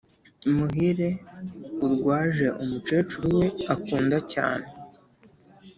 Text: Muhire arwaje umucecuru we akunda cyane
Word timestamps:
Muhire 0.55 1.09
arwaje 1.85 2.47
umucecuru 2.61 3.27
we 3.39 3.47
akunda 3.73 4.17
cyane 4.33 4.67